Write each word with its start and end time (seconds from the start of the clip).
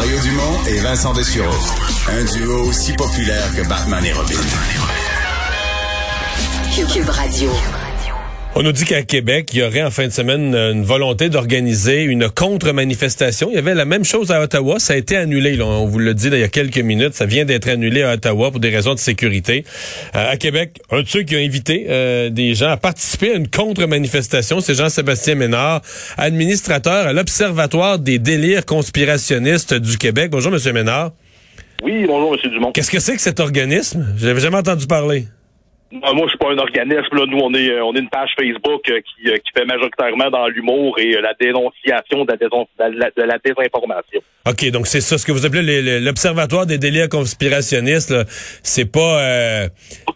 Mario 0.00 0.18
Dumont 0.20 0.64
et 0.66 0.78
Vincent 0.78 1.12
Dessureau. 1.12 1.54
Un 2.08 2.24
duo 2.24 2.64
aussi 2.64 2.94
populaire 2.94 3.54
que 3.54 3.68
Batman 3.68 4.02
et 4.02 4.14
Robin. 4.14 4.40
Cube 6.90 7.10
Radio. 7.10 7.50
On 8.56 8.64
nous 8.64 8.72
dit 8.72 8.84
qu'à 8.84 9.02
Québec, 9.02 9.50
il 9.52 9.60
y 9.60 9.62
aurait 9.62 9.82
en 9.82 9.90
fin 9.90 10.06
de 10.06 10.12
semaine 10.12 10.54
une 10.54 10.82
volonté 10.82 11.28
d'organiser 11.28 12.02
une 12.02 12.28
contre-manifestation. 12.28 13.48
Il 13.50 13.54
y 13.54 13.58
avait 13.58 13.74
la 13.74 13.84
même 13.84 14.04
chose 14.04 14.32
à 14.32 14.42
Ottawa. 14.42 14.80
Ça 14.80 14.94
a 14.94 14.96
été 14.96 15.16
annulé. 15.16 15.56
Là. 15.56 15.66
On 15.66 15.86
vous 15.86 16.00
l'a 16.00 16.14
dit 16.14 16.26
il 16.26 16.38
y 16.38 16.42
a 16.42 16.48
quelques 16.48 16.78
minutes. 16.78 17.14
Ça 17.14 17.26
vient 17.26 17.44
d'être 17.44 17.68
annulé 17.68 18.02
à 18.02 18.14
Ottawa 18.14 18.50
pour 18.50 18.58
des 18.58 18.68
raisons 18.68 18.92
de 18.92 18.98
sécurité. 18.98 19.64
Euh, 20.16 20.32
à 20.32 20.36
Québec, 20.36 20.80
un 20.90 21.02
de 21.02 21.06
ceux 21.06 21.22
qui 21.22 21.36
a 21.36 21.38
invité 21.38 21.86
euh, 21.88 22.28
des 22.28 22.54
gens 22.54 22.70
à 22.70 22.76
participer 22.76 23.32
à 23.32 23.34
une 23.36 23.48
contre-manifestation, 23.48 24.60
c'est 24.60 24.74
Jean-Sébastien 24.74 25.36
Ménard, 25.36 25.80
administrateur 26.18 27.06
à 27.06 27.12
l'Observatoire 27.12 28.00
des 28.00 28.18
délires 28.18 28.66
conspirationnistes 28.66 29.74
du 29.74 29.96
Québec. 29.96 30.30
Bonjour, 30.30 30.50
Monsieur 30.50 30.72
Ménard. 30.72 31.12
Oui, 31.84 32.04
bonjour, 32.06 32.34
M. 32.34 32.50
Dumont. 32.50 32.72
Qu'est-ce 32.72 32.90
que 32.90 33.00
c'est 33.00 33.14
que 33.14 33.22
cet 33.22 33.38
organisme? 33.38 34.06
J'avais 34.18 34.40
jamais 34.40 34.58
entendu 34.58 34.86
parler. 34.86 35.26
Moi, 35.92 36.12
je 36.24 36.28
suis 36.28 36.38
pas 36.38 36.50
un 36.52 36.58
organisme. 36.58 37.08
Là. 37.16 37.24
Nous, 37.26 37.38
on 37.38 37.52
est, 37.52 37.68
euh, 37.70 37.84
on 37.84 37.92
est 37.94 37.98
une 37.98 38.08
page 38.08 38.30
Facebook 38.38 38.88
euh, 38.90 39.00
qui, 39.00 39.28
euh, 39.28 39.36
qui 39.38 39.50
fait 39.56 39.64
majoritairement 39.64 40.30
dans 40.30 40.46
l'humour 40.46 40.96
et 41.00 41.12
la 41.20 41.34
dénonciation 41.34 42.24
de 42.24 42.30
la, 42.30 42.36
déson- 42.36 42.66
de 42.78 42.98
la- 42.98 43.10
de 43.10 43.22
la 43.22 43.38
désinformation. 43.38 44.20
OK, 44.48 44.70
donc 44.70 44.86
c'est 44.86 45.00
ça, 45.00 45.18
ce 45.18 45.26
que 45.26 45.32
vous 45.32 45.44
appelez 45.46 45.62
le- 45.62 45.98
le- 45.98 46.04
l'observatoire 46.04 46.64
des 46.66 46.78
délires 46.78 47.08
conspirationnistes, 47.08 48.14
c'est 48.62 48.90
pas 48.90 49.20
euh, 49.20 49.68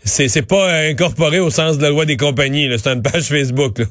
c'est 0.04 0.46
pas 0.48 0.72
incorporé 0.90 1.40
au 1.40 1.50
sens 1.50 1.76
de 1.78 1.82
la 1.82 1.90
loi 1.90 2.04
des 2.04 2.16
compagnies, 2.16 2.68
c'est 2.78 2.90
une 2.92 3.02
page 3.02 3.24
Facebook. 3.28 3.78
Là. 3.78 3.86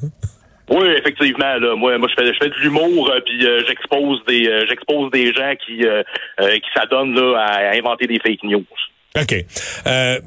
Oui, 0.70 0.88
effectivement. 0.98 1.56
Là, 1.58 1.76
moi, 1.76 1.98
moi, 1.98 2.08
je 2.08 2.14
fais, 2.22 2.32
je 2.32 2.38
fais 2.42 2.48
de 2.48 2.54
l'humour, 2.62 3.10
euh, 3.10 3.20
puis 3.26 3.46
euh, 3.46 3.62
j'expose 3.68 4.24
des, 4.26 4.48
euh, 4.48 4.64
j'expose 4.66 5.10
des 5.10 5.32
gens 5.34 5.52
qui, 5.66 5.80
qui 5.80 6.70
s'adonnent 6.74 7.14
là 7.14 7.36
à 7.46 7.76
inventer 7.76 8.06
des 8.06 8.18
fake 8.18 8.42
news. 8.44 8.64
OK. 9.20 9.34
Euh, 9.86 10.18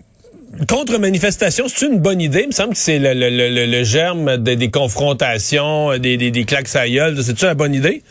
contre-manifestation, 0.65 1.65
c'est 1.67 1.85
une 1.87 1.99
bonne 1.99 2.21
idée? 2.21 2.41
Il 2.43 2.47
me 2.47 2.51
semble 2.51 2.71
que 2.71 2.77
c'est 2.77 2.99
le, 2.99 3.13
le, 3.13 3.29
le, 3.29 3.65
le 3.65 3.83
germe 3.83 4.37
de- 4.37 4.55
des 4.55 4.71
confrontations, 4.71 5.97
des, 5.97 6.17
des, 6.17 6.31
des 6.31 6.45
claques 6.45 6.73
à. 6.75 6.85
C'est-tu 7.21 7.45
la 7.45 7.53
bonne 7.53 7.73
idée? 7.73 8.01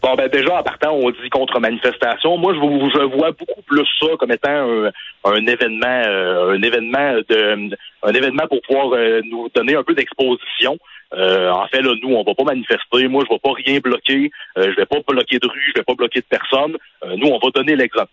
Bon, 0.00 0.14
ben 0.14 0.28
déjà, 0.28 0.60
en 0.60 0.62
partant, 0.62 0.92
on 0.94 1.10
dit 1.10 1.28
contre-manifestation. 1.30 2.36
Moi, 2.38 2.54
je, 2.54 2.60
je 2.60 3.16
vois 3.16 3.32
beaucoup 3.32 3.62
plus 3.66 3.84
ça 3.98 4.06
comme 4.18 4.30
étant 4.30 4.48
un, 4.50 4.90
un 5.24 5.46
événement, 5.46 6.02
euh, 6.06 6.56
un 6.56 6.62
événement 6.62 7.14
de, 7.28 7.74
un 8.04 8.12
événement 8.12 8.46
pour 8.48 8.60
pouvoir 8.62 8.92
euh, 8.92 9.20
nous 9.28 9.48
donner 9.54 9.74
un 9.74 9.82
peu 9.82 9.94
d'exposition. 9.94 10.78
Euh, 11.14 11.50
en 11.50 11.66
fait, 11.68 11.80
là, 11.82 11.94
nous, 12.02 12.14
on 12.14 12.22
va 12.22 12.34
pas 12.34 12.44
manifester. 12.44 13.08
Moi, 13.08 13.24
je 13.26 13.34
vais 13.34 13.40
pas 13.40 13.52
rien 13.66 13.80
bloquer. 13.80 14.30
Euh, 14.56 14.70
je 14.70 14.76
vais 14.76 14.86
pas 14.86 14.98
bloquer 15.08 15.38
de 15.40 15.48
rue. 15.48 15.72
Je 15.74 15.80
vais 15.80 15.84
pas 15.84 15.94
bloquer 15.94 16.20
de 16.20 16.26
personne. 16.28 16.76
Euh, 17.04 17.16
nous, 17.16 17.28
on 17.28 17.38
va 17.38 17.50
donner 17.52 17.74
l'exemple. 17.74 18.10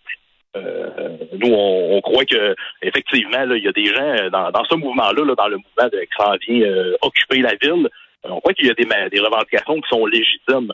Euh, 0.56 1.16
nous, 1.32 1.52
on, 1.52 2.00
croit 2.00 2.24
que 2.24 2.54
effectivement, 2.82 3.44
il 3.54 3.64
y 3.64 3.68
a 3.68 3.72
des 3.72 3.86
gens 3.86 4.02
euh, 4.02 4.30
dans, 4.30 4.64
ce 4.68 4.74
mouvement-là, 4.74 5.24
là, 5.24 5.34
dans 5.34 5.48
le 5.48 5.56
mouvement 5.56 5.88
de, 5.92 6.00
qui 6.00 6.52
vient 6.52 6.68
euh, 6.68 6.96
occuper 7.02 7.40
la 7.40 7.54
ville. 7.60 7.88
on 8.24 8.40
croit 8.40 8.54
qu'il 8.54 8.66
y 8.66 8.70
a 8.70 8.74
des, 8.74 9.20
revendications 9.20 9.80
qui 9.80 9.88
sont 9.88 10.06
légitimes. 10.06 10.72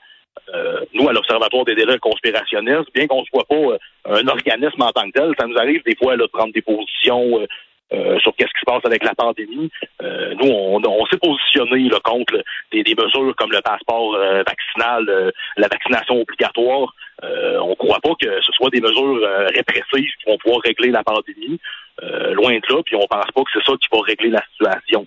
Nous, 0.95 1.09
à 1.09 1.13
l'Observatoire 1.13 1.65
des 1.65 1.75
délais 1.75 1.99
conspirationnistes, 1.99 2.93
bien 2.95 3.07
qu'on 3.07 3.21
ne 3.21 3.27
soit 3.27 3.47
pas 3.49 3.79
un 4.07 4.27
organisme 4.29 4.83
en 4.83 4.91
tant 4.91 5.07
que 5.11 5.13
tel, 5.13 5.33
ça 5.39 5.47
nous 5.47 5.57
arrive 5.57 5.83
des 5.85 5.95
fois 5.95 6.17
de 6.17 6.27
prendre 6.27 6.53
des 6.53 6.61
positions 6.61 7.47
sur 7.91 8.35
qu'est-ce 8.37 8.53
qui 8.53 8.61
se 8.61 8.67
passe 8.67 8.85
avec 8.85 9.05
la 9.05 9.15
pandémie. 9.15 9.71
Nous, 10.03 10.51
on, 10.51 11.07
s'est 11.07 11.19
positionné 11.19 11.89
contre 12.05 12.43
des, 12.73 12.83
mesures 12.83 13.35
comme 13.37 13.53
le 13.53 13.63
passeport 13.63 14.17
vaccinal, 14.47 15.33
la 15.57 15.69
vaccination 15.69 16.21
obligatoire. 16.21 16.93
Euh, 17.25 17.59
on 17.61 17.71
ne 17.71 17.75
croit 17.75 18.01
pas 18.01 18.15
que 18.21 18.41
ce 18.41 18.53
soit 18.53 18.71
des 18.71 18.81
mesures 18.81 19.21
euh, 19.23 19.47
répressives 19.55 20.11
qui 20.19 20.25
vont 20.27 20.39
pouvoir 20.39 20.61
régler 20.65 20.91
la 20.91 21.05
pandémie. 21.05 21.61
Euh, 22.03 22.33
loin 22.35 22.53
de 22.53 22.75
là, 22.75 22.83
puis 22.85 22.97
on 22.97 23.07
pense 23.07 23.31
pas 23.35 23.43
que 23.43 23.51
c'est 23.53 23.65
ça 23.65 23.73
qui 23.81 23.89
va 23.93 24.01
régler 24.03 24.31
la 24.31 24.43
situation. 24.53 25.07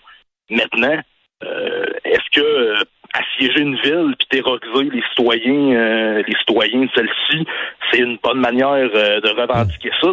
Maintenant, 0.49 0.99
est-ce 2.03 2.39
que 2.39 2.75
assiéger 3.13 3.59
une 3.59 3.75
ville 3.77 4.15
puis 4.17 4.27
terroriser 4.29 4.89
les 4.91 5.03
citoyens, 5.09 6.21
les 6.21 6.35
citoyens 6.39 6.81
de 6.81 6.89
celle-ci, 6.95 7.45
c'est 7.91 7.99
une 7.99 8.17
bonne 8.23 8.39
manière 8.39 8.89
de 8.89 9.41
revendiquer 9.41 9.91
ça? 10.01 10.09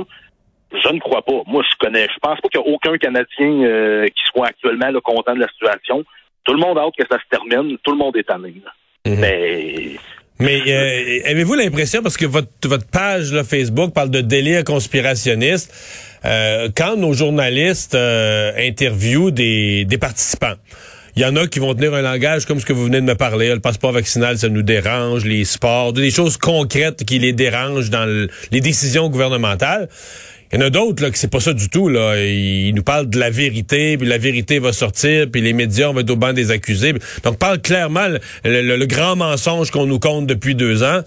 Je 0.72 0.88
ne 0.92 0.98
crois 0.98 1.22
pas. 1.22 1.42
Moi, 1.46 1.62
je 1.70 1.76
connais. 1.78 2.04
Je 2.04 2.18
pense 2.20 2.40
pas 2.40 2.48
qu'il 2.48 2.60
y 2.60 2.64
a 2.64 2.66
aucun 2.66 2.98
Canadien 2.98 4.06
qui 4.08 4.22
soit 4.32 4.48
actuellement 4.48 4.92
content 5.00 5.34
de 5.34 5.40
la 5.40 5.48
situation. 5.48 6.04
Tout 6.44 6.52
le 6.52 6.58
monde 6.58 6.78
a 6.78 6.82
hâte 6.82 6.96
que 6.98 7.06
ça 7.10 7.18
se 7.18 7.28
termine. 7.30 7.78
Tout 7.78 7.92
le 7.92 7.98
monde 7.98 8.16
est 8.16 8.24
tanné. 8.24 8.54
là. 8.64 8.72
Mais 9.06 9.96
Mais 10.42 10.60
euh, 10.66 11.20
avez-vous 11.30 11.54
l'impression, 11.54 12.02
parce 12.02 12.16
que 12.16 12.26
votre, 12.26 12.48
votre 12.64 12.86
page 12.86 13.32
là, 13.32 13.44
Facebook 13.44 13.92
parle 13.94 14.10
de 14.10 14.20
délire 14.20 14.64
conspirationniste, 14.64 15.72
euh, 16.24 16.68
quand 16.76 16.96
nos 16.96 17.12
journalistes 17.12 17.94
euh, 17.94 18.52
interviewent 18.58 19.30
des, 19.30 19.84
des 19.84 19.98
participants, 19.98 20.54
il 21.16 21.22
y 21.22 21.26
en 21.26 21.36
a 21.36 21.46
qui 21.46 21.58
vont 21.58 21.74
tenir 21.74 21.92
un 21.94 22.00
langage 22.02 22.46
comme 22.46 22.58
ce 22.58 22.64
que 22.64 22.72
vous 22.72 22.84
venez 22.84 23.00
de 23.00 23.06
me 23.06 23.14
parler. 23.14 23.48
Le 23.50 23.60
passeport 23.60 23.92
vaccinal, 23.92 24.38
ça 24.38 24.48
nous 24.48 24.62
dérange, 24.62 25.24
les 25.26 25.44
sports, 25.44 25.92
des 25.92 26.10
choses 26.10 26.38
concrètes 26.38 27.04
qui 27.04 27.18
les 27.18 27.32
dérangent 27.34 27.90
dans 27.90 28.06
le- 28.06 28.28
les 28.50 28.60
décisions 28.62 29.10
gouvernementales. 29.10 29.88
Il 30.52 30.60
y 30.60 30.62
en 30.62 30.66
a 30.66 30.70
d'autres 30.70 31.02
là 31.02 31.08
c'est 31.14 31.30
pas 31.30 31.40
ça 31.40 31.54
du 31.54 31.68
tout 31.70 31.88
là. 31.88 32.16
Ils 32.16 32.74
nous 32.74 32.82
parlent 32.82 33.08
de 33.08 33.18
la 33.18 33.30
vérité, 33.30 33.96
puis 33.96 34.06
la 34.06 34.18
vérité 34.18 34.58
va 34.58 34.72
sortir, 34.72 35.26
puis 35.32 35.40
les 35.40 35.52
médias 35.52 35.90
vont 35.90 36.00
être 36.00 36.10
au 36.10 36.16
banc 36.16 36.32
des 36.32 36.50
accusés. 36.50 36.92
Donc 37.24 37.38
parle 37.38 37.60
clairement 37.60 38.06
le, 38.44 38.86
grand 38.86 39.16
mensonge 39.16 39.70
qu'on 39.70 39.86
nous 39.86 39.98
compte 39.98 40.26
depuis 40.26 40.54
deux 40.54 40.82
ans. 40.82 41.00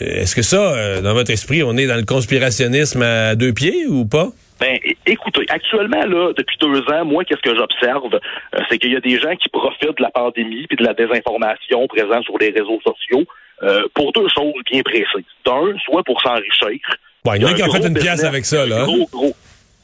Euh, 0.00 0.20
Est-ce 0.22 0.34
que 0.34 0.42
ça, 0.42 0.74
euh, 0.74 1.00
dans 1.00 1.14
votre 1.14 1.30
esprit, 1.30 1.62
on 1.62 1.76
est 1.76 1.86
dans 1.86 1.96
le 1.96 2.04
conspirationnisme 2.04 3.02
à 3.02 3.34
deux 3.34 3.52
pieds 3.52 3.86
ou 3.86 4.04
pas? 4.04 4.28
Ben, 4.62 4.78
écoutez, 5.06 5.44
actuellement, 5.48 6.04
là, 6.06 6.32
depuis 6.36 6.56
deux 6.60 6.82
ans, 6.92 7.04
moi, 7.04 7.24
qu'est-ce 7.24 7.42
que 7.42 7.56
j'observe? 7.56 8.14
Euh, 8.14 8.58
c'est 8.68 8.78
qu'il 8.78 8.92
y 8.92 8.96
a 8.96 9.00
des 9.00 9.18
gens 9.18 9.34
qui 9.34 9.48
profitent 9.48 9.96
de 9.98 10.02
la 10.02 10.10
pandémie 10.10 10.68
puis 10.68 10.76
de 10.76 10.84
la 10.84 10.94
désinformation 10.94 11.88
présente 11.88 12.22
sur 12.22 12.38
les 12.38 12.50
réseaux 12.50 12.80
sociaux 12.84 13.24
euh, 13.64 13.82
pour 13.92 14.12
deux 14.12 14.28
choses 14.28 14.54
bien 14.70 14.82
précises. 14.82 15.26
D'un, 15.44 15.76
soit 15.84 16.04
pour 16.04 16.20
s'enrichir. 16.20 16.78
Il 17.24 17.42
y 17.42 17.44
en 17.44 17.48
a 17.48 17.54
qui 17.54 17.62
ont 17.62 17.66
un 17.66 17.70
fait 17.70 17.78
gros 17.78 17.88
une 17.88 17.94
pièce 17.94 18.14
business, 18.14 18.24
avec 18.24 18.44
ça, 18.44 18.66
là. 18.66 18.84
Gros, 18.84 19.08
gros, 19.12 19.32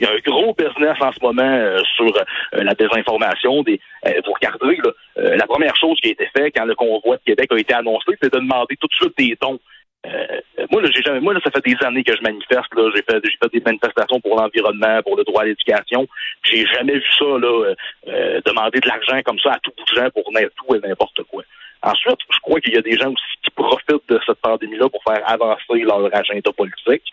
il 0.01 0.07
y 0.07 0.11
a 0.11 0.13
un 0.13 0.19
gros 0.19 0.55
business 0.55 0.97
en 1.01 1.13
ce 1.13 1.21
moment 1.23 1.43
euh, 1.43 1.81
sur 1.97 2.07
euh, 2.07 2.63
la 2.63 2.75
désinformation. 2.75 3.63
Des, 3.63 3.81
euh, 4.07 4.13
vous 4.25 4.33
regardez, 4.33 4.77
là, 4.77 4.91
euh, 5.19 5.37
la 5.37 5.47
première 5.47 5.77
chose 5.77 5.99
qui 6.01 6.09
a 6.09 6.13
été 6.13 6.29
faite 6.37 6.53
quand 6.57 6.65
le 6.65 6.75
convoi 6.75 7.17
de 7.17 7.23
Québec 7.25 7.49
a 7.53 7.59
été 7.59 7.75
annoncé, 7.75 8.13
c'est 8.21 8.33
de 8.33 8.39
demander 8.39 8.77
tout 8.81 8.89
de 8.89 8.95
suite 8.95 9.17
des 9.19 9.37
dons. 9.41 9.59
Euh, 10.07 10.41
moi, 10.71 10.83
là, 10.83 10.89
j'ai 10.95 11.03
jamais, 11.03 11.21
moi, 11.21 11.35
là, 11.35 11.41
ça 11.43 11.51
fait 11.51 11.65
des 11.65 11.77
années 11.85 12.05
que 12.05 12.17
je 12.17 12.23
manifeste. 12.23 12.75
Là, 12.77 12.91
j'ai 12.95 13.03
fait, 13.03 13.21
j'ai 13.25 13.39
fait 13.43 13.53
des 13.53 13.61
manifestations 13.61 14.21
pour 14.21 14.37
l'environnement, 14.37 15.03
pour 15.03 15.17
le 15.17 15.25
droit 15.25 15.43
à 15.43 15.47
l'éducation. 15.47 16.07
J'ai 16.45 16.67
jamais 16.67 16.95
vu 16.95 17.11
ça 17.19 17.25
là, 17.25 17.75
euh, 18.09 18.41
demander 18.47 18.81
de 18.81 18.89
l'argent 18.89 19.21
comme 19.25 19.39
ça 19.41 19.53
à 19.53 19.59
tout 19.63 19.73
bout 19.77 19.85
de 19.85 20.01
gens 20.01 20.11
pour 20.11 20.25
tout 20.25 20.75
et 20.75 20.89
n'importe 20.89 21.23
quoi. 21.25 21.43
Ensuite, 21.83 22.19
je 22.33 22.39
crois 22.41 22.61
qu'il 22.61 22.75
y 22.75 22.77
a 22.77 22.83
des 22.83 22.97
gens 22.97 23.11
aussi 23.11 23.39
qui 23.45 23.51
profitent 23.51 24.09
de 24.09 24.19
cette 24.27 24.41
pandémie-là 24.41 24.89
pour 24.89 25.03
faire 25.05 25.23
avancer 25.29 25.83
leur 25.85 26.13
agenda 26.13 26.53
politique, 26.53 27.05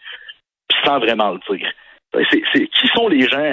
sans 0.85 0.99
vraiment 0.99 1.31
le 1.31 1.57
dire. 1.57 1.67
C'est, 2.31 2.41
c'est- 2.53 2.67
qui 2.67 2.87
sont 2.95 3.09
les 3.09 3.27
gens, 3.27 3.43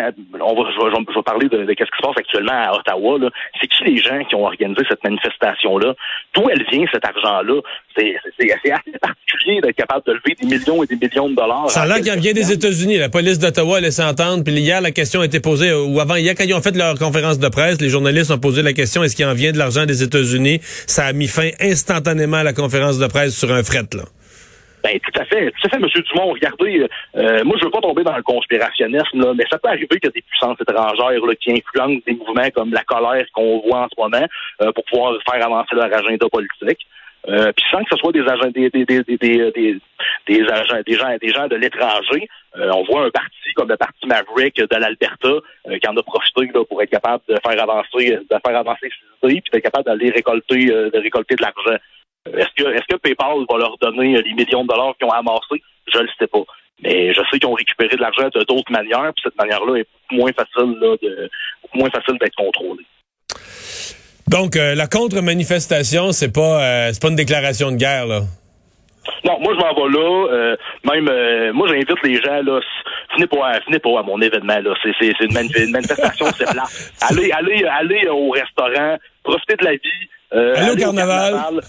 on 0.40 0.54
va, 0.54 0.70
je, 0.70 0.78
vais, 0.84 0.90
je 1.10 1.14
vais 1.16 1.22
parler 1.24 1.48
de, 1.48 1.64
de 1.64 1.66
ce 1.68 1.72
qui 1.72 1.82
se 1.82 2.02
passe 2.06 2.16
actuellement 2.16 2.52
à 2.52 2.76
Ottawa, 2.78 3.18
là. 3.18 3.28
c'est 3.60 3.66
qui 3.66 3.82
les 3.82 3.96
gens 3.96 4.22
qui 4.22 4.36
ont 4.36 4.44
organisé 4.44 4.82
cette 4.88 5.02
manifestation-là? 5.02 5.94
D'où 6.32 6.48
elle 6.48 6.64
vient 6.70 6.84
cet 6.92 7.04
argent-là? 7.04 7.60
C'est, 7.96 8.14
c'est, 8.38 8.46
c'est 8.64 8.70
assez 8.70 8.98
particulier 9.00 9.60
d'être 9.62 9.74
capable 9.74 10.06
de 10.06 10.12
lever 10.12 10.36
des 10.40 10.46
millions 10.46 10.80
et 10.84 10.86
des 10.86 10.94
millions 10.94 11.28
de 11.28 11.34
dollars. 11.34 11.70
Ça 11.70 11.82
a 11.82 11.86
l'air 11.88 11.96
qu'il 12.02 12.20
vient 12.20 12.32
des. 12.32 12.52
États-Unis. 12.52 12.98
La 12.98 13.08
police 13.08 13.40
d'Ottawa 13.40 13.78
a 13.78 13.80
laissé 13.80 14.02
entendre. 14.04 14.44
Puis 14.44 14.52
hier, 14.54 14.80
la 14.80 14.92
question 14.92 15.22
a 15.22 15.24
été 15.24 15.40
posée, 15.40 15.70
euh, 15.70 15.82
ou 15.84 15.98
avant 15.98 16.14
hier, 16.14 16.34
quand 16.38 16.44
ils 16.44 16.54
ont 16.54 16.62
fait 16.62 16.76
leur 16.76 16.96
conférence 16.96 17.40
de 17.40 17.48
presse, 17.48 17.80
les 17.80 17.88
journalistes 17.88 18.30
ont 18.30 18.38
posé 18.38 18.62
la 18.62 18.74
question, 18.74 19.02
est-ce 19.02 19.16
qu'il 19.16 19.26
en 19.26 19.34
vient 19.34 19.50
de 19.50 19.58
l'argent 19.58 19.86
des 19.86 20.04
États-Unis? 20.04 20.60
Ça 20.86 21.06
a 21.06 21.12
mis 21.12 21.26
fin 21.26 21.50
instantanément 21.60 22.36
à 22.36 22.44
la 22.44 22.52
conférence 22.52 23.00
de 23.00 23.06
presse 23.08 23.36
sur 23.36 23.50
un 23.50 23.64
fret, 23.64 23.88
là. 23.94 24.04
Ben, 24.82 24.98
tout 24.98 25.20
à 25.20 25.24
fait, 25.24 25.50
tout 25.52 25.66
à 25.66 25.68
fait, 25.68 25.76
M. 25.76 25.86
Dumont. 26.12 26.32
Regardez, 26.32 26.88
euh, 27.16 27.44
moi, 27.44 27.56
je 27.58 27.64
veux 27.64 27.70
pas 27.70 27.80
tomber 27.80 28.02
dans 28.02 28.16
le 28.16 28.22
conspirationnisme, 28.22 29.20
là, 29.20 29.32
mais 29.34 29.44
ça 29.50 29.58
peut 29.58 29.68
arriver 29.68 29.86
qu'il 29.86 30.04
y 30.04 30.08
a 30.08 30.10
des 30.10 30.22
puissances 30.22 30.60
étrangères 30.60 31.24
là, 31.24 31.34
qui 31.36 31.52
influencent 31.52 32.02
des 32.06 32.14
mouvements 32.14 32.50
comme 32.54 32.72
la 32.72 32.82
colère 32.82 33.24
qu'on 33.32 33.60
voit 33.60 33.82
en 33.82 33.88
ce 33.88 34.00
moment 34.00 34.26
euh, 34.60 34.72
pour 34.72 34.84
pouvoir 34.84 35.14
faire 35.30 35.44
avancer 35.46 35.74
leur 35.74 35.84
agenda 35.94 36.26
politique. 36.28 36.86
Euh, 37.28 37.52
puis 37.52 37.64
sans 37.70 37.84
que 37.84 37.90
ce 37.92 37.96
soit 37.98 38.10
des 38.10 38.22
agents, 38.26 38.50
des, 38.50 38.68
des, 38.70 38.84
des, 38.84 39.02
des, 39.04 39.16
des, 39.16 39.78
des- 40.26 40.50
agents, 40.50 40.80
des 40.84 40.94
gens, 40.94 41.16
des 41.20 41.28
gens 41.28 41.46
de 41.46 41.54
l'étranger, 41.54 42.28
euh, 42.56 42.68
on 42.74 42.82
voit 42.82 43.04
un 43.04 43.10
parti 43.10 43.30
comme 43.54 43.68
le 43.68 43.76
parti 43.76 44.04
Maverick 44.08 44.56
de 44.56 44.76
l'Alberta 44.76 45.28
euh, 45.28 45.78
qui 45.78 45.88
en 45.88 45.96
a 45.96 46.02
profité 46.02 46.50
là, 46.52 46.64
pour 46.64 46.82
être 46.82 46.90
capable 46.90 47.22
de 47.28 47.36
faire 47.46 47.62
avancer, 47.62 48.18
de 48.28 48.36
faire 48.44 48.56
avancer 48.58 48.88
ses 49.22 49.28
idées, 49.28 49.40
puis 49.40 49.50
d'être 49.52 49.62
capable 49.62 49.84
d'aller 49.84 50.10
récolter, 50.10 50.72
euh, 50.72 50.90
de 50.90 50.98
récolter 50.98 51.36
de 51.36 51.42
l'argent. 51.42 51.78
Est-ce 52.36 52.48
que 52.56 52.68
est-ce 52.70 52.86
que 52.88 52.96
PayPal 52.96 53.44
va 53.50 53.58
leur 53.58 53.76
donner 53.78 54.16
euh, 54.16 54.22
les 54.24 54.34
millions 54.34 54.62
de 54.62 54.68
dollars 54.68 54.94
qu'ils 54.98 55.06
ont 55.06 55.10
amassés? 55.10 55.62
Je 55.92 55.98
le 55.98 56.08
sais 56.18 56.26
pas. 56.26 56.42
Mais 56.82 57.12
je 57.12 57.20
sais 57.30 57.38
qu'ils 57.38 57.48
ont 57.48 57.54
récupéré 57.54 57.96
de 57.96 58.00
l'argent 58.00 58.28
de 58.34 58.44
d'autres 58.44 58.72
manières, 58.72 59.12
puis 59.14 59.22
cette 59.22 59.36
manière-là 59.36 59.76
est 59.76 59.86
beaucoup 60.10 60.22
moins 60.22 60.32
facile 60.32 60.76
là, 60.80 60.96
de 61.00 61.30
moins 61.74 61.90
facile 61.90 62.18
d'être 62.18 62.34
contrôlée. 62.34 62.86
Donc, 64.28 64.56
euh, 64.56 64.74
la 64.74 64.86
contre-manifestation, 64.86 66.12
c'est 66.12 66.32
pas, 66.32 66.62
euh, 66.62 66.90
c'est 66.92 67.02
pas 67.02 67.08
une 67.08 67.16
déclaration 67.16 67.70
de 67.70 67.76
guerre, 67.76 68.06
là? 68.06 68.20
Non, 69.24 69.38
moi 69.40 69.54
je 69.54 69.58
m'en 69.58 69.74
vais 69.74 69.98
là. 69.98 70.26
Euh, 70.32 70.56
même 70.84 71.08
euh, 71.08 71.52
moi 71.52 71.68
j'invite 71.68 72.02
les 72.04 72.20
gens 72.20 72.42
là. 72.42 72.60
Venez 73.14 73.26
pas, 73.26 73.58
venez 73.66 73.78
pas 73.78 73.98
à 73.98 74.02
mon 74.02 74.20
événement 74.20 74.58
là. 74.58 74.74
C'est, 74.82 74.92
c'est, 74.98 75.12
c'est 75.18 75.24
une, 75.26 75.70
manifestation, 75.70 76.26
c'est 76.36 76.50
plat. 76.50 76.64
Allez, 77.00 77.30
allez, 77.32 77.64
allez 77.64 78.08
au 78.08 78.30
restaurant, 78.30 78.96
profitez 79.22 79.56
de 79.56 79.64
la 79.64 79.72
vie. 79.72 80.08
Euh, 80.34 80.54
allez, 80.56 80.72
au 80.72 80.76
carnaval. 80.76 81.60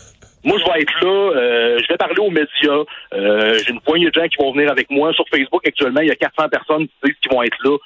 Moi, 0.43 0.57
je 0.59 0.71
vais 0.71 0.81
être 0.81 0.93
là. 1.01 1.77
je 1.79 1.87
vais 1.87 1.97
parler 1.97 2.19
aux 2.19 2.29
médias. 2.29 2.83
j'ai 3.11 3.71
une 3.71 3.81
poignée 3.81 4.09
de 4.09 4.13
gens 4.13 4.27
qui 4.27 4.37
vont 4.41 4.51
venir 4.51 4.71
avec 4.71 4.89
moi. 4.89 5.13
Sur 5.13 5.25
Facebook, 5.29 5.65
actuellement, 5.65 6.01
il 6.01 6.07
y 6.07 6.11
a 6.11 6.15
400 6.15 6.49
personnes 6.49 6.87
qui 6.87 6.93
disent 7.05 7.15
qu'ils 7.21 7.31
vont 7.31 7.43
être 7.43 7.57
là 7.63 7.77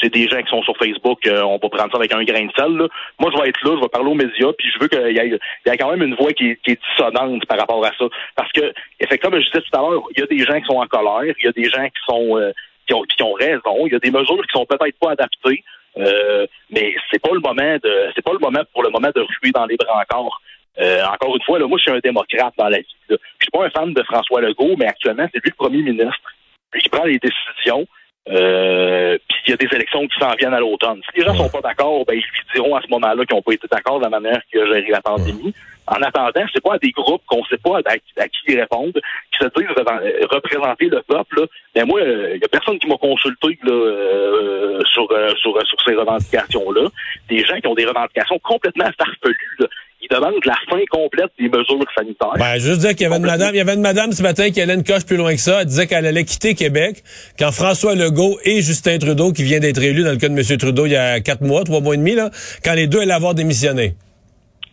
c'est 0.00 0.12
des 0.12 0.28
gens 0.28 0.40
qui 0.42 0.48
sont 0.48 0.62
sur 0.62 0.76
Facebook, 0.76 1.26
euh, 1.26 1.42
on 1.42 1.58
va 1.58 1.68
prendre 1.68 1.90
ça 1.90 1.98
avec 1.98 2.12
un 2.12 2.22
grain 2.22 2.44
de 2.44 2.52
sel. 2.56 2.76
Là. 2.76 2.86
Moi, 3.18 3.30
je 3.34 3.40
vais 3.40 3.48
être 3.48 3.62
là, 3.64 3.76
je 3.76 3.80
vais 3.80 3.88
parler 3.88 4.10
aux 4.10 4.14
médias, 4.14 4.52
puis 4.56 4.70
je 4.72 4.78
veux 4.78 4.88
qu'il 4.88 5.00
y 5.00 5.18
ait, 5.18 5.28
y 5.28 5.68
ait 5.68 5.76
quand 5.76 5.90
même 5.90 6.02
une 6.02 6.14
voix 6.14 6.32
qui, 6.32 6.50
est 6.50 6.60
dissonante 6.66 7.44
par 7.46 7.58
rapport 7.58 7.84
à 7.84 7.90
ça. 7.98 8.04
Parce 8.36 8.50
que, 8.52 8.72
effectivement, 9.00 9.30
comme 9.30 9.40
je 9.40 9.46
disais 9.46 9.60
tout 9.60 9.78
à 9.78 9.82
l'heure, 9.82 10.02
il 10.16 10.20
y 10.20 10.22
a 10.22 10.26
des 10.26 10.44
gens 10.44 10.60
qui 10.60 10.66
sont 10.66 10.80
en 10.80 10.86
colère, 10.86 11.34
il 11.38 11.44
y 11.44 11.48
a 11.48 11.52
des 11.52 11.68
gens 11.68 11.84
qui 11.84 12.00
sont 12.08 12.38
euh, 12.38 12.52
qui, 12.86 12.94
ont, 12.94 13.02
qui 13.02 13.22
ont 13.22 13.32
raison, 13.32 13.86
il 13.86 13.92
y 13.92 13.96
a 13.96 13.98
des 13.98 14.10
mesures 14.10 14.42
qui 14.46 14.52
sont 14.52 14.64
peut-être 14.64 14.98
pas 14.98 15.12
adaptées, 15.12 15.62
euh, 15.98 16.46
mais 16.70 16.94
c'est 17.10 17.20
pas 17.20 17.32
le 17.32 17.40
moment 17.40 17.76
de 17.82 18.10
c'est 18.14 18.22
pas 18.22 18.32
le 18.32 18.38
moment 18.38 18.62
pour 18.72 18.82
le 18.82 18.90
moment 18.90 19.10
de 19.14 19.20
ruer 19.20 19.50
dans 19.52 19.66
les 19.66 19.76
bras 19.76 20.00
encore. 20.00 20.40
Euh, 20.78 21.04
encore 21.04 21.34
une 21.34 21.42
fois, 21.42 21.58
là, 21.58 21.66
moi, 21.66 21.78
je 21.78 21.82
suis 21.82 21.92
un 21.92 22.00
démocrate 22.00 22.54
dans 22.56 22.68
la 22.68 22.78
vie. 22.78 22.96
Je 23.08 23.16
suis 23.40 23.50
pas 23.52 23.64
un 23.64 23.70
fan 23.70 23.92
de 23.92 24.02
François 24.04 24.40
Legault, 24.40 24.76
mais 24.78 24.86
actuellement, 24.86 25.26
c'est 25.32 25.42
lui 25.42 25.50
le 25.50 25.56
premier 25.56 25.82
ministre. 25.82 26.32
Lui 26.72 26.80
qui 26.80 26.88
prend 26.88 27.04
les 27.04 27.18
décisions. 27.18 27.86
Euh, 28.28 29.16
puis 29.28 29.38
il 29.46 29.50
y 29.50 29.54
a 29.54 29.56
des 29.56 29.74
élections 29.74 30.06
qui 30.06 30.18
s'en 30.20 30.32
viennent 30.38 30.54
à 30.54 30.60
l'automne. 30.60 31.00
Si 31.10 31.20
les 31.20 31.26
gens 31.26 31.34
sont 31.34 31.48
pas 31.48 31.62
d'accord, 31.62 32.04
ben 32.04 32.14
ils 32.14 32.20
lui 32.20 32.40
diront 32.54 32.76
à 32.76 32.82
ce 32.82 32.88
moment-là 32.88 33.24
qu'ils 33.24 33.34
n'ont 33.34 33.42
pas 33.42 33.54
été 33.54 33.66
d'accord 33.70 33.98
de 33.98 34.04
la 34.04 34.10
manière 34.10 34.40
qu'il 34.50 34.60
a 34.60 34.66
géré 34.66 34.88
la 34.90 35.00
pandémie. 35.00 35.54
En 35.86 36.00
attendant, 36.02 36.46
c'est 36.52 36.62
pas 36.62 36.74
à 36.74 36.78
des 36.78 36.92
groupes 36.92 37.22
qu'on 37.26 37.42
sait 37.46 37.56
pas 37.56 37.78
à, 37.78 37.98
qui 37.98 38.36
ils 38.46 38.60
répondent, 38.60 39.00
qui 39.32 39.38
se 39.38 39.48
disent 39.56 39.74
euh, 39.76 40.26
représenter 40.30 40.84
le 40.84 41.02
peuple. 41.02 41.40
Là. 41.40 41.46
Mais 41.74 41.84
moi, 41.84 42.00
il 42.02 42.08
euh, 42.08 42.36
y 42.36 42.44
a 42.44 42.48
personne 42.48 42.78
qui 42.78 42.86
m'a 42.86 42.96
consulté 42.96 43.58
là, 43.64 43.72
euh, 43.72 44.80
sur, 44.92 45.08
sur, 45.38 45.66
sur 45.66 45.82
ces 45.84 45.94
revendications-là. 45.94 46.88
Des 47.28 47.44
gens 47.44 47.58
qui 47.58 47.66
ont 47.66 47.74
des 47.74 47.86
revendications 47.86 48.38
complètement 48.38 48.90
farfelues. 48.96 49.56
Là 49.58 49.66
il 50.02 50.08
demande 50.08 50.44
la 50.44 50.56
fin 50.68 50.80
complète 50.90 51.30
des 51.38 51.48
mesures 51.48 51.78
sanitaires. 51.96 52.32
Ben, 52.38 52.58
veux 52.58 52.76
dire 52.76 52.90
qu'il 52.90 53.02
y 53.02 53.06
avait 53.06 53.16
une 53.16 53.26
madame, 53.26 53.50
il 53.54 53.58
y 53.58 53.60
avait 53.60 53.74
une 53.74 53.80
madame 53.80 54.12
ce 54.12 54.22
matin 54.22 54.50
qui 54.50 54.60
allait 54.60 54.74
une 54.74 54.84
coche 54.84 55.04
plus 55.04 55.16
loin 55.16 55.32
que 55.34 55.40
ça. 55.40 55.60
Elle 55.60 55.66
disait 55.66 55.86
qu'elle 55.86 56.06
allait 56.06 56.24
quitter 56.24 56.54
Québec 56.54 57.02
quand 57.38 57.52
François 57.52 57.94
Legault 57.94 58.38
et 58.44 58.62
Justin 58.62 58.98
Trudeau, 58.98 59.32
qui 59.32 59.42
vient 59.42 59.60
d'être 59.60 59.82
élu 59.82 60.02
dans 60.02 60.12
le 60.12 60.16
cas 60.16 60.28
de 60.28 60.34
M. 60.34 60.58
Trudeau 60.58 60.86
il 60.86 60.92
y 60.92 60.96
a 60.96 61.20
quatre 61.20 61.42
mois, 61.42 61.64
trois 61.64 61.80
mois 61.80 61.94
et 61.94 61.98
demi, 61.98 62.14
là, 62.14 62.30
quand 62.64 62.74
les 62.74 62.86
deux 62.86 63.00
allaient 63.00 63.12
avoir 63.12 63.34
démissionné. 63.34 63.94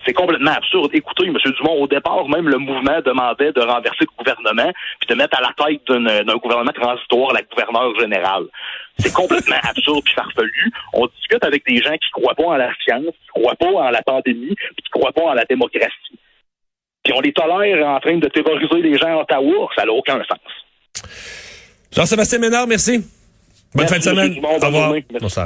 C'est 0.06 0.14
complètement 0.14 0.52
absurde. 0.52 0.90
Écoutez, 0.94 1.26
M. 1.28 1.36
Dumont, 1.60 1.82
au 1.82 1.88
départ, 1.88 2.30
même 2.30 2.48
le 2.48 2.58
mouvement 2.58 3.02
demandait 3.06 3.52
de 3.52 3.60
renverser 3.60 4.06
le 4.06 4.18
gouvernement 4.18 4.72
puis 5.02 5.10
de 5.10 5.16
mettre 5.16 5.38
à 5.38 5.42
la 5.42 5.66
tête 5.66 5.82
d'un 5.88 6.38
gouvernement 6.38 6.72
transitoire 6.72 7.34
la 7.34 7.42
gouverneure 7.42 7.94
générale. 8.00 8.46
C'est 9.00 9.14
complètement 9.14 9.58
absurde 9.64 10.02
puis 10.04 10.14
farfelu. 10.14 10.72
On 10.94 11.08
discute 11.08 11.44
avec 11.44 11.66
des 11.68 11.78
gens 11.78 11.94
qui 11.94 12.10
croient 12.12 12.36
pas 12.36 12.46
en 12.46 12.58
la 12.58 12.72
science, 12.84 13.14
qui 13.22 13.28
croient 13.28 13.56
pas 13.56 13.68
en 13.68 13.90
la 13.90 14.02
pandémie, 14.02 14.56
puis 14.56 14.84
qui 14.84 14.90
croient 14.92 15.14
pas 15.14 15.24
en 15.24 15.34
la 15.34 15.46
démocratie. 15.46 16.20
Puis 17.04 17.14
on 17.16 17.22
les 17.22 17.32
tolère 17.32 17.88
en 17.88 18.00
train 18.00 18.18
de 18.18 18.28
terroriser 18.28 18.82
les 18.82 18.98
gens 18.98 19.20
à 19.20 19.22
Ottawa. 19.22 19.70
Ça 19.76 19.86
n'a 19.86 19.92
aucun 19.94 20.18
sens. 20.24 21.08
Jean-Sébastien 21.92 22.40
Ménard, 22.40 22.68
merci. 22.68 23.04
Bonne 23.74 23.88
fin 23.88 23.98
de 23.98 24.04
semaine. 24.04 24.40
Au 24.44 24.66
revoir. 24.66 24.94